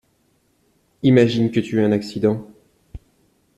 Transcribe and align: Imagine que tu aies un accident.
Imagine 1.03 1.51
que 1.51 1.59
tu 1.59 1.79
aies 1.79 1.85
un 1.85 1.91
accident. 1.91 2.47